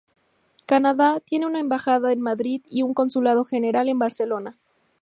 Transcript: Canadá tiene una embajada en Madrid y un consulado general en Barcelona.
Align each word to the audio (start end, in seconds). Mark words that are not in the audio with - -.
Canadá 0.65 1.19
tiene 1.19 1.45
una 1.45 1.59
embajada 1.59 2.11
en 2.11 2.21
Madrid 2.21 2.63
y 2.71 2.81
un 2.81 2.95
consulado 2.95 3.45
general 3.45 3.87
en 3.87 3.99
Barcelona. 3.99 4.57